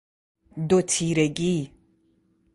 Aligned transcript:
دوتیرگی 0.69 1.73